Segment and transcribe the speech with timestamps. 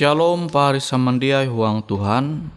[0.00, 2.48] Shalom pari samandiai huang Tuhan.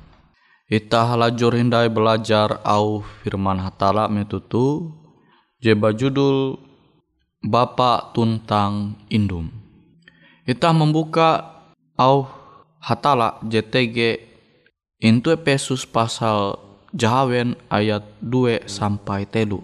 [0.72, 4.96] Ita halajur hindai belajar au firman hatala metutu.
[5.60, 6.56] Jeba judul
[7.44, 9.52] Bapa Tuntang Indum.
[10.48, 11.60] Ita membuka
[12.00, 12.32] au
[12.80, 14.24] hatala JTG
[15.04, 16.56] Intu Efesus pasal
[16.96, 19.60] Jahawen ayat 2 sampai telu.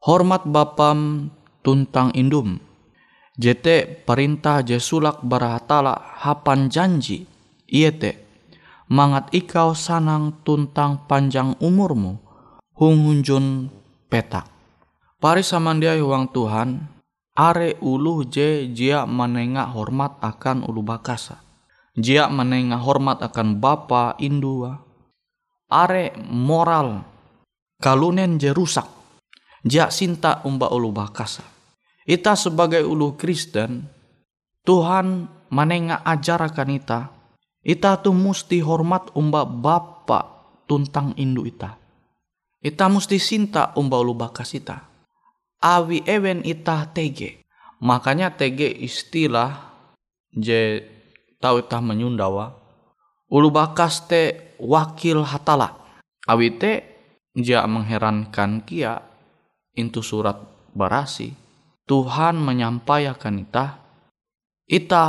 [0.00, 1.28] Hormat Bapam
[1.60, 2.56] tuntang indum
[3.38, 5.94] Jete perintah jesulak barahatala
[6.26, 7.22] hapan janji
[7.70, 8.26] iete
[8.90, 12.18] mangat ikau sanang tuntang panjang umurmu
[12.74, 13.70] hung hunjun
[14.10, 14.42] petak.
[15.22, 16.82] Pari samandia huang Tuhan
[17.38, 21.38] are ulu je jia menengah hormat akan ulu bakasa.
[21.94, 24.82] Jia menengah hormat akan bapa indua.
[25.70, 27.06] Are moral
[27.78, 28.90] kalunen je rusak.
[29.62, 31.57] Jia sinta umba ulu bakasa
[32.08, 33.84] Ita sebagai ulu Kristen,
[34.64, 37.00] Tuhan manenga ajarakan ita.
[37.60, 40.24] Ita tu musti hormat umba bapa
[40.64, 41.76] tuntang indu ita.
[42.64, 44.88] Ita musti sinta umba ulu bakas ita.
[45.60, 47.44] Awi ewen ita tege.
[47.84, 49.68] Makanya tege istilah
[50.32, 50.80] je
[51.44, 52.56] tahu ita menyundawa.
[53.28, 55.76] Ulu bakas te wakil hatala.
[56.24, 56.72] Awi te
[57.36, 58.96] dia mengherankan kia
[59.76, 60.40] intu surat
[60.72, 61.47] barasi
[61.88, 63.80] Tuhan menyampaikan ita,
[64.68, 65.04] ita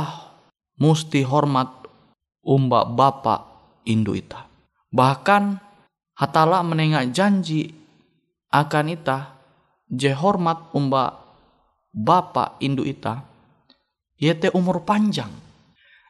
[0.80, 1.68] musti hormat
[2.40, 3.44] umba bapa
[3.84, 4.48] indu ita.
[4.88, 5.60] Bahkan
[6.16, 7.68] hatala menengah janji
[8.48, 9.36] akan ita,
[9.92, 11.20] je hormat umba
[11.92, 13.28] bapa indu ita,
[14.16, 15.28] yaitu umur panjang.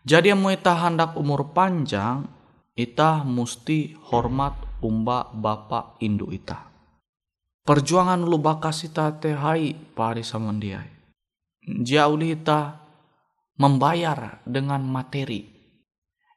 [0.07, 2.31] Jadi mau ita hendak umur panjang,
[2.79, 4.55] ita musti hormat
[4.87, 6.70] umba bapa indu ita.
[7.71, 10.91] Perjuangan lu bakasita teh hai pari samandiai.
[11.87, 12.83] Jauh ita
[13.63, 15.47] membayar dengan materi.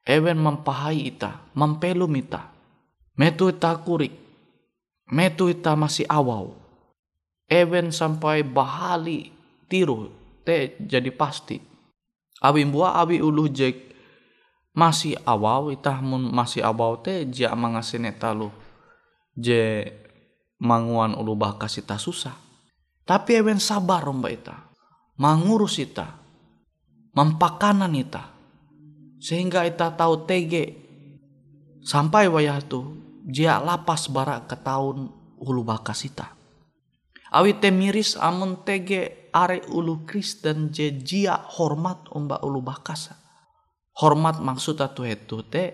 [0.06, 2.54] Ewen mempahai ita, mempelum ita.
[3.18, 4.14] Metu ita kurik.
[5.10, 6.54] Metu ita masih awal.
[7.50, 9.34] Ewen sampai bahali
[9.66, 10.14] tiru
[10.46, 11.58] te jadi pasti.
[12.46, 13.74] Abi buah abi ulu jek
[14.78, 18.54] masih awal ita masih awal te jia mangasine talu.
[19.34, 19.90] Je
[20.64, 22.34] manguan ulu bakas susah.
[23.04, 24.72] Tapi ewen sabar romba ita.
[25.20, 26.24] Mangurus ita.
[27.12, 28.32] Mempakanan ita.
[29.20, 30.80] Sehingga ita tahu tege.
[31.84, 32.96] Sampai wayah tu.
[33.28, 35.12] Jia lapas barak ke tahun
[35.44, 36.08] ulu bakas.
[37.34, 43.20] Awi te miris amun tege are ulu Kristen je jia hormat umba ulu bakasa.
[44.00, 45.74] Hormat maksud atu itu te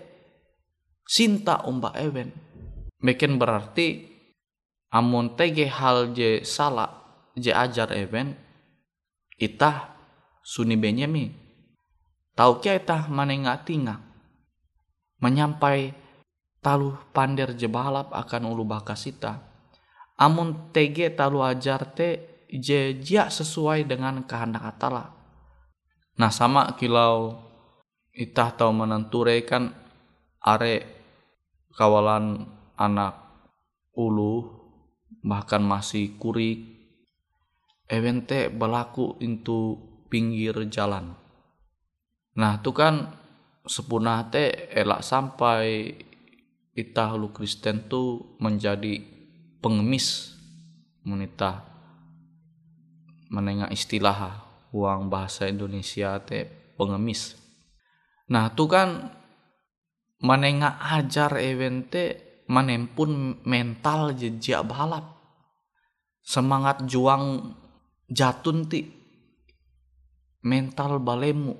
[1.06, 2.32] sinta umba ewen.
[3.00, 4.09] Mungkin berarti
[4.90, 6.90] amun tege hal je salah
[7.38, 8.34] je ajar even
[9.38, 9.94] itah
[10.42, 11.30] suni benyemi
[12.34, 14.02] tau kia itah manenga tinga
[15.22, 15.94] menyampai
[16.60, 19.40] talu pander je balap akan ulu bakas ita
[20.20, 25.14] amun tege talu ajar te je jia sesuai dengan kehendak atala.
[26.18, 27.38] Nah sama kilau
[28.10, 29.70] itah tau menenturekan
[30.42, 30.82] are
[31.78, 33.14] kawalan anak
[33.94, 34.59] ulu
[35.24, 36.80] bahkan masih kurik.
[37.90, 39.74] Evente berlaku itu
[40.06, 41.18] pinggir jalan.
[42.38, 43.18] Nah itu kan
[43.66, 45.94] sepunah teh elak sampai
[46.70, 49.02] kita lu Kristen tuh menjadi
[49.58, 50.38] pengemis
[51.02, 51.66] menita
[53.30, 56.46] menengah istilah uang bahasa Indonesia teh
[56.78, 57.34] pengemis.
[58.30, 59.10] Nah itu kan
[60.22, 65.06] menengah ajar evente manempun mental jejak balap.
[66.20, 67.54] Semangat juang
[68.10, 68.90] jatun ti
[70.42, 71.54] mental balemu.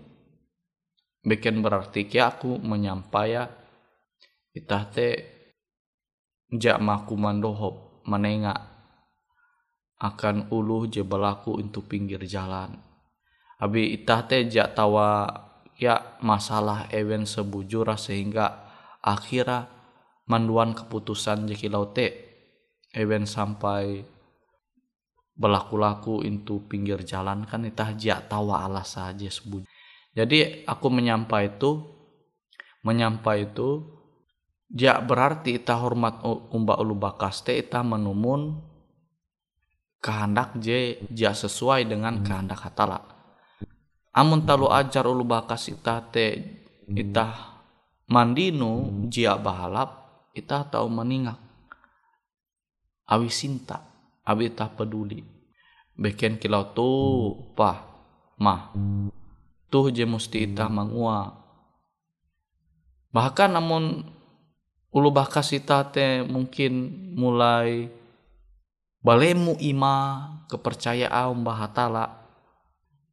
[1.22, 3.46] Bikin berarti ki aku menyampaya
[4.50, 5.08] itah te
[6.50, 8.58] jak maku mandohop menengak
[10.00, 12.74] akan uluh je belaku untuk pinggir jalan.
[13.60, 15.28] Abi itah te jak tawa
[15.76, 18.64] ya masalah event sebujura sehingga
[19.04, 19.79] akhirnya
[20.30, 22.06] manduan keputusan jeki laute
[22.94, 24.06] event sampai
[25.34, 29.66] berlaku-laku itu pinggir jalan kan itah jak tawa alas saja sebut
[30.14, 31.82] jadi aku menyampai itu
[32.86, 34.00] menyampai itu
[34.70, 36.22] jak berarti itah hormat
[36.54, 38.58] umba ulu bakas te itah menumun
[40.00, 43.04] kehendak je jak sesuai dengan kehendak hatala.
[44.10, 46.58] Amun talu ajar ulu bakas itah te
[46.90, 47.62] itah
[48.10, 51.38] mandinu jia bahalap kita tahu meningak.
[53.10, 53.90] Awi sinta
[54.24, 55.20] awi tak peduli.
[55.98, 56.90] Beken kilau tu
[57.58, 57.82] pah
[58.40, 58.72] mah
[59.68, 61.34] tuh je musti ita mangua.
[63.10, 64.06] Bahkan namun
[64.94, 67.90] ulu bakas ita te mungkin mulai
[69.02, 72.20] balemu ima kepercayaan bahatala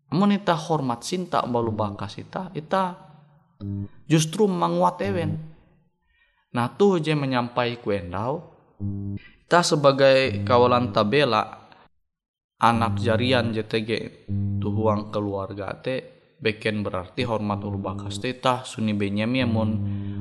[0.08, 2.98] namun ita hormat sinta balu bakas ita ita
[4.10, 5.38] justru menguat ewen
[6.58, 8.42] nah tuh je menyampai kuendau
[9.46, 11.70] ita sebagai kawalan tabela
[12.58, 14.26] anak jarian JTG
[14.58, 18.34] tuhuang keluarga te beken berarti hormat ulu bakas te.
[18.38, 19.72] Tah suni benyami mon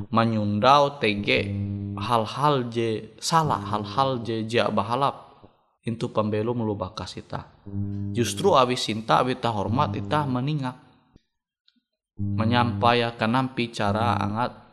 [0.08, 1.52] menyundau tege
[1.96, 5.24] hal-hal je salah hal-hal je ja bahalap.
[5.86, 7.46] Itu pembelu melubah kasita
[8.10, 10.82] justru abis cinta abis ta hormat kita meningak.
[12.18, 14.65] Menyampaikan nampi cara angat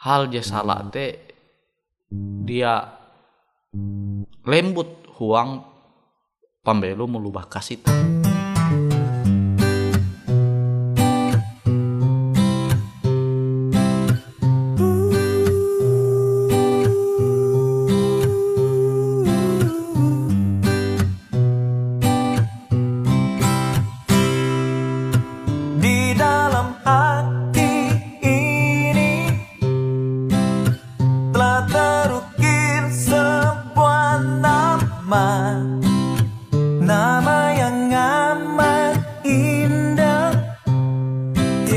[0.00, 1.36] hal je salah te
[2.48, 2.88] dia
[4.48, 5.60] lembut huang
[6.64, 7.92] pembelu melubah kasita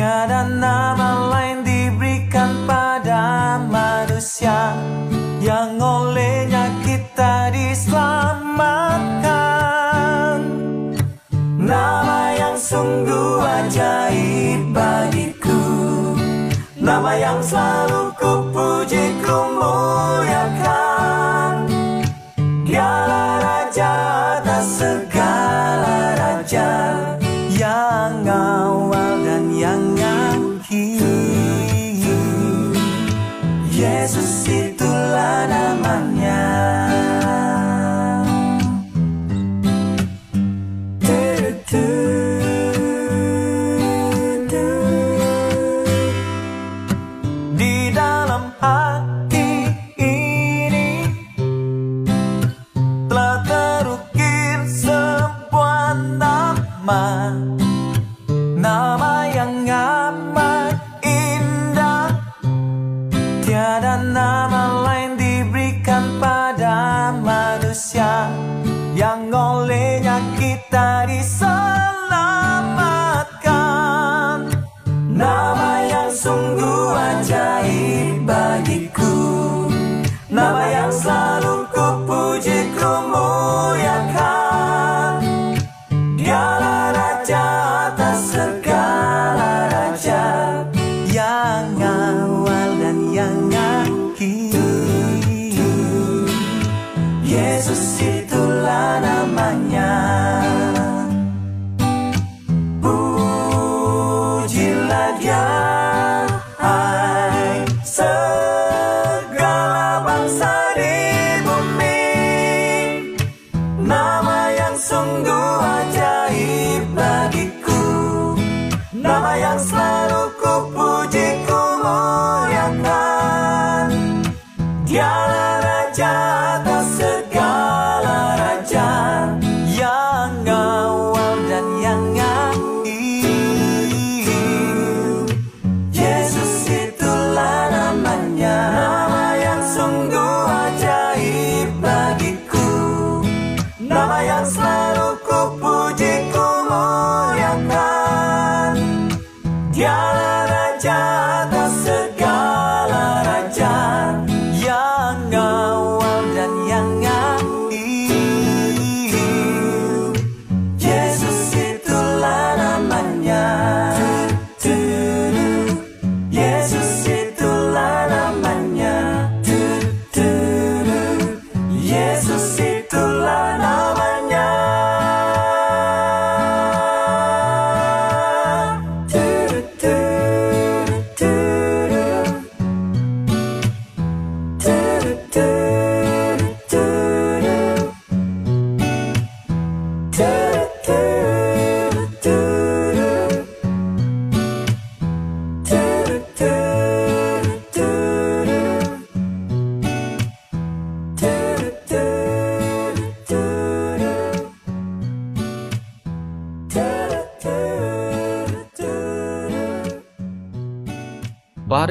[0.03, 4.75] Tiada nama lain diberikan pada manusia
[5.39, 10.43] Yang olehnya kita diselamatkan.
[11.55, 15.63] Nama yang sungguh ajaib bagiku
[16.83, 17.92] Nama yang selalu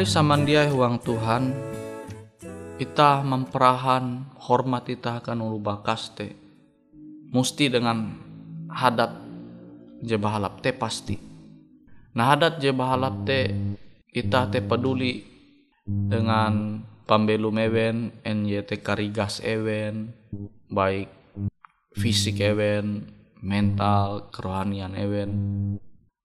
[0.03, 1.55] Pari samandiai huang Tuhan,
[2.75, 6.35] kita memperahan hormat kita akan ulu bakaste.
[7.31, 8.11] Musti dengan
[8.67, 9.15] hadat
[10.03, 11.15] je bahalap te pasti.
[12.19, 13.55] Nah hadat je bahalap te
[14.11, 15.23] kita te peduli
[15.87, 20.11] dengan pambelu mewen NYT karigas ewen
[20.67, 21.15] baik
[21.95, 23.07] fisik ewen
[23.39, 25.31] mental kerohanian ewen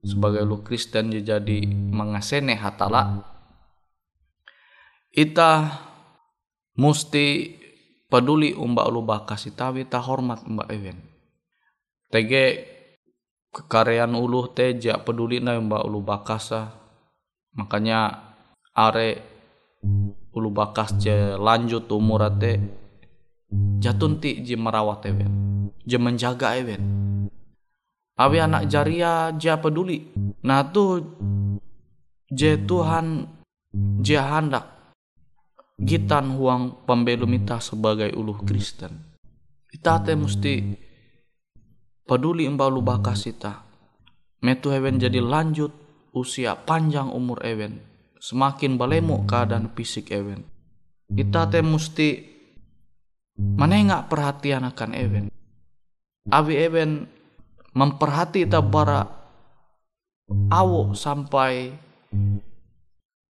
[0.02, 3.37] sebagai lu Kristen jadi mengasene hatala
[5.18, 5.82] ita
[6.78, 7.58] musti
[8.06, 11.02] peduli umba ulu bakas itawi ta hormat umba ewen
[12.14, 12.70] tege
[13.50, 16.78] kekaryaan ulu teja peduli na umba ulu bakasa
[17.58, 18.30] makanya
[18.78, 19.18] are
[20.38, 22.62] ulu bakas je lanjut umur ate
[23.82, 25.34] jatun ti je merawat ewen
[25.82, 26.82] je menjaga ewen
[28.18, 30.10] awi anak jaria ja peduli.
[30.44, 31.02] Nah tu
[32.34, 33.30] je Tuhan
[34.02, 34.77] je hendak
[35.78, 39.14] gitan huang pembelum kita sebagai uluh Kristen.
[39.70, 40.54] Kita te mesti
[42.02, 43.54] peduli ulu bakas kita.
[44.42, 45.70] Metu ewen jadi lanjut
[46.18, 47.78] usia panjang umur ewen.
[48.18, 50.42] Semakin balemu keadaan fisik ewen.
[51.14, 52.10] Kita te mesti
[53.38, 55.26] menengak perhatian akan ewen.
[56.28, 57.06] Abi ewen
[57.78, 59.06] memperhati bara
[60.50, 61.72] awo sampai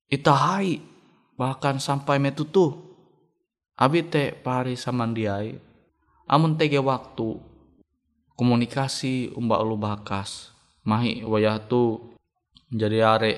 [0.07, 0.96] ita hai
[1.37, 2.73] bahkan sampai metutu
[3.77, 5.55] abite pari samandiai.
[6.27, 7.39] Amun tege waktu
[8.35, 10.51] komunikasi umba ulu bakas.
[10.83, 12.11] Mahi wayah tu
[12.67, 13.33] menjadi are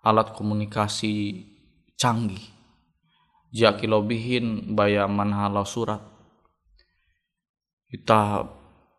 [0.00, 1.44] alat komunikasi
[1.98, 2.40] canggih.
[3.52, 6.00] Jaki lobihin baya manhalau surat.
[7.88, 8.44] Kita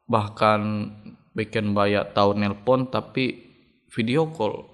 [0.09, 0.89] bahkan
[1.37, 3.37] bikin bayar tahun nelpon tapi
[3.93, 4.65] video call.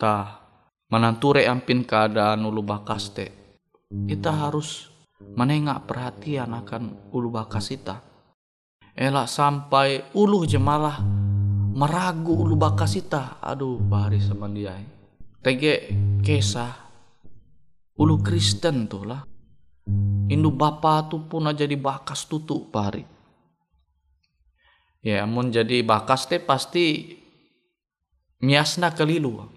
[0.00, 0.47] Tah
[0.88, 3.26] menanture ampin keadaan ulu bakas te.
[3.88, 4.88] Kita harus
[5.36, 8.08] menengak perhatian akan ulu bakas kita
[8.98, 10.98] elak sampai ulu jemalah
[11.74, 14.74] meragu ulu bakas kita aduh bahari sama dia
[15.38, 16.74] tege kesah
[17.98, 19.22] ulu Kristen tuh lah.
[20.28, 23.00] Indu bapa tu pun aja di bakas tutu pari.
[25.00, 27.16] Ya, mun jadi bakas teh pasti
[28.44, 29.48] miasna kelilu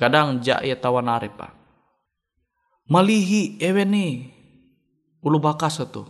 [0.00, 1.52] kadang ja ya tawan pak.
[2.88, 4.32] Malihi eweni
[5.20, 6.08] ulu bakas itu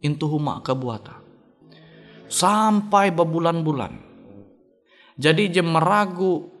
[0.00, 1.20] intu huma kebuata
[2.26, 4.06] sampai berbulan-bulan
[5.16, 6.52] jadi jem meragu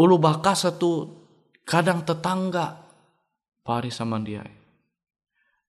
[0.00, 1.12] ulu bakas itu
[1.68, 2.88] kadang tetangga
[3.60, 4.40] pari sama dia.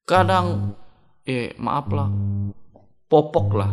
[0.03, 0.75] Kadang
[1.23, 2.09] eh maaf lah
[3.07, 3.71] popok lah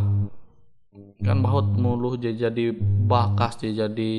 [1.23, 2.75] kan bahut muluh jadi
[3.07, 4.11] bakas jadi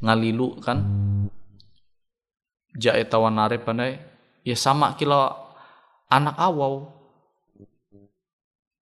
[0.00, 0.84] ngalilu kan.
[2.76, 3.56] Jae tawan nare
[4.44, 5.32] ya sama kilo
[6.12, 6.92] anak awau.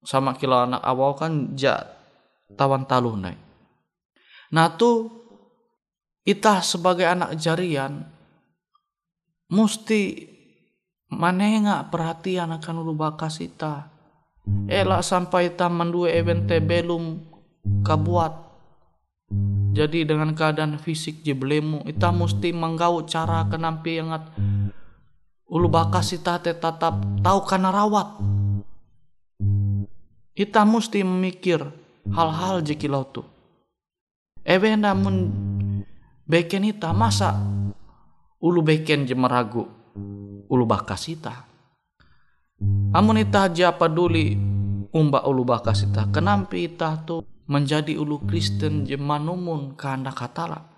[0.01, 1.77] Sama kilo anak awau kan ja
[2.57, 3.37] tawan taluh nai.
[4.53, 5.09] Nah tu
[6.25, 8.01] kita sebagai anak jarian
[9.53, 10.29] mesti
[11.13, 13.92] manenga perhatian akan ulu bakas ita
[14.67, 17.19] elak sampai taman dua event belum
[17.83, 18.43] kabuat
[19.73, 24.29] jadi dengan keadaan fisik jeblemu, kita mesti menggau cara kenampi yangat
[25.49, 28.21] ulu bakas kita tetap tahu karena rawat.
[30.37, 31.57] Kita mesti memikir
[32.05, 33.25] hal-hal jekilau tu.
[34.45, 35.33] Ewe namun
[36.29, 37.33] beken ita masa
[38.37, 39.65] ulu beken jemeragu
[40.53, 41.49] ulu bakas ita.
[42.93, 44.37] Amun ita aja peduli
[44.93, 46.05] umba ulu bakas ita.
[46.13, 50.69] Kenapa ita tuh menjadi ulu Kristen jemanumun kehendak hatala.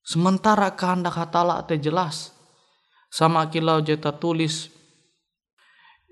[0.00, 2.32] Sementara kehendak hatala te jelas.
[3.10, 4.70] Sama kilau jeta tulis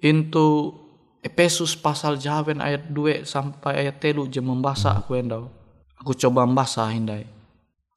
[0.02, 0.74] into
[1.18, 5.50] Efesus pasal jawen ayat 2 sampai ayat telu je membasa aku endau.
[5.98, 7.26] Aku coba membasa hindai.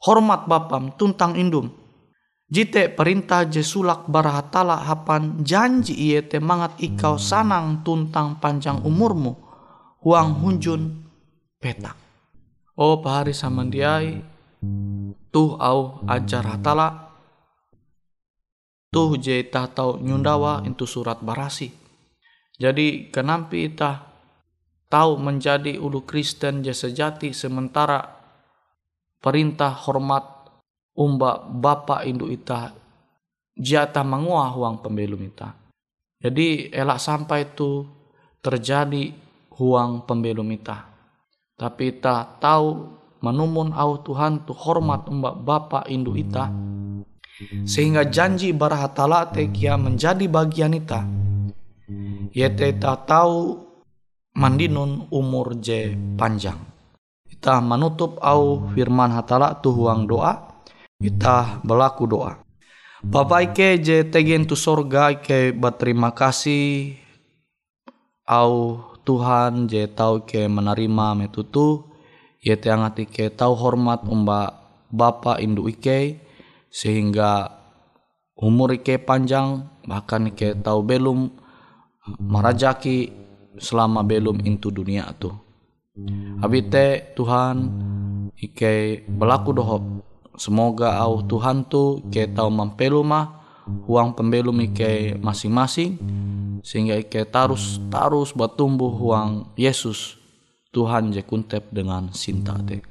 [0.02, 1.70] Hormat bapam tuntang indum.
[2.52, 9.40] Jite perintah je sulak barahatala hapan janji iye te mangat ikau sanang tuntang panjang umurmu.
[10.04, 11.00] Huang hunjun
[11.64, 11.96] petak.
[12.76, 14.20] Oh pahari samandiai
[15.32, 17.16] tuh au ajar hatala
[18.92, 21.72] tuh je tau nyundawa itu surat barasi.
[22.60, 24.12] Jadi kenampi itah
[24.92, 28.04] tahu menjadi ulu Kristen je sejati sementara
[29.24, 30.41] perintah hormat
[30.96, 32.82] umba bapa indu ita
[33.62, 35.54] jatah menguah uang pembelum ita.
[36.22, 37.86] Jadi elak sampai itu
[38.42, 39.14] terjadi
[39.58, 40.86] huang pembelum ita.
[41.58, 42.90] Tapi tak tahu
[43.22, 46.50] manumun au Tuhan tu hormat umbak Bapa Indu ita.
[47.66, 51.06] Sehingga janji barahatala te kia menjadi bagian ita.
[52.34, 53.62] Yete ta tahu
[54.38, 56.58] mandinun umur je panjang.
[57.30, 60.51] Ita menutup au firman hatala tu huang doa
[61.02, 62.38] ita berlaku doa.
[63.02, 67.02] Bapak Ike je tegen tu sorga Ike berterima kasih.
[68.30, 71.90] Au Tuhan je tau ke menerima metutu
[72.38, 74.62] ye teangat Ike tau hormat umba
[74.94, 76.22] Bapa Indu Ike
[76.70, 77.50] sehingga
[78.38, 81.34] umur Ike panjang bahkan Ike tau belum
[82.22, 83.10] marajaki
[83.58, 85.34] selama belum intu dunia tu.
[86.46, 87.58] Abite Tuhan
[88.38, 90.01] Ike berlaku dohop
[90.42, 93.46] Semoga au Tuhan tu ke tau mampelu mah
[93.86, 96.02] huang pembelum ike masing-masing
[96.66, 100.18] sehingga ike tarus tarus bertumbuh huang Yesus
[100.74, 102.82] Tuhan je kuntep dengan cinta te.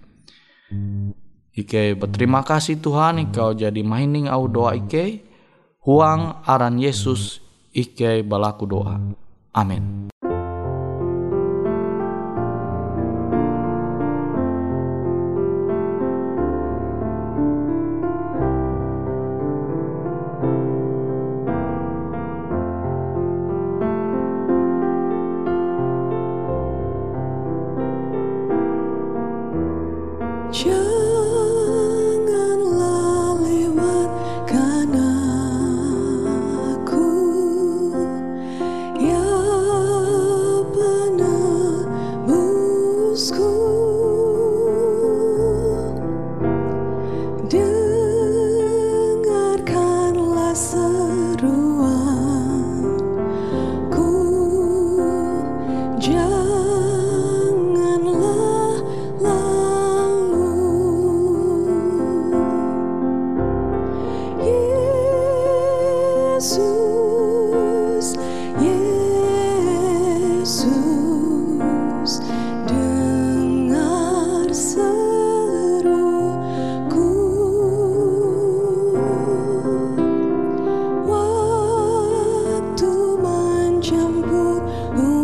[1.51, 5.27] Ike berterima kasih Tuhan ikau jadi mahining au doa ike
[5.83, 7.43] huang aran Yesus
[7.75, 8.95] ike balaku doa.
[9.51, 10.10] Amin.
[30.53, 31.00] chưa
[84.89, 85.20] aku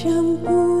[0.00, 0.80] 全不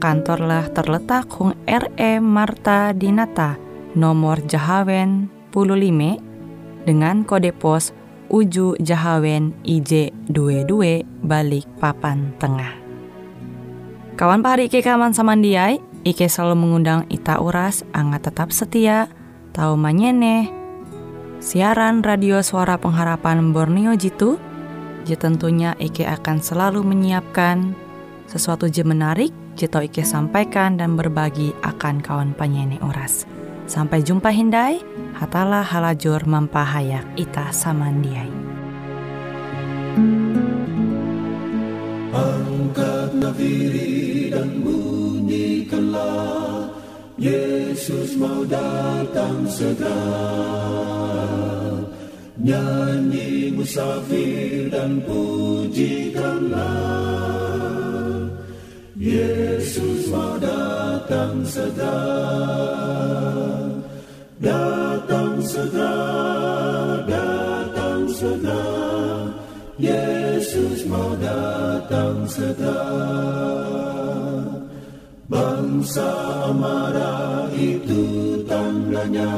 [0.00, 3.60] kantorlah terletak Hung RE Marta Dinata,
[3.92, 7.92] nomor Jahawen 15 dengan kode pos
[8.32, 12.72] Uju Jahawen IJ 22 balik papan tengah.
[14.16, 19.10] Kawan pahari Ike kaman samandiai, Ike selalu mengundang Ita Uras, angga tetap setia,
[19.52, 20.48] tahu manyene,
[21.44, 24.40] siaran radio suara pengharapan Borneo Jitu,
[25.10, 27.74] tentunya Ike akan selalu menyiapkan
[28.30, 33.26] sesuatu je menarik, Jito Ike sampaikan dan berbagi akan kawan penyanyi oras.
[33.70, 34.82] Sampai jumpa Hindai,
[35.14, 38.26] hatalah halajur mampahayak ita samandiai.
[42.10, 46.74] Angkat nafiri dan bunyikanlah
[47.14, 50.50] Yesus mau datang segera
[52.40, 57.49] Nyanyi musafir dan pujikanlah
[59.00, 62.04] Yesus mau datang segera.
[64.36, 65.96] Datang segera,
[67.08, 68.60] datang segera.
[69.80, 72.92] Yesus mau datang segera.
[75.32, 76.12] Bangsa
[76.52, 78.04] marah itu
[78.44, 79.32] tandanya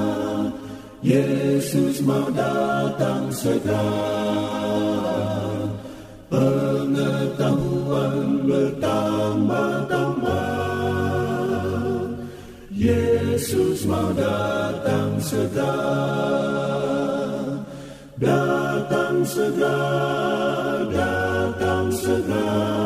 [1.06, 3.86] Yesus mau datang segera.
[6.26, 9.11] Pengetahuan bertambah-tambah
[13.42, 15.74] Yesus mau datang segera.
[18.14, 19.82] Datang segera,
[20.86, 22.81] datang segera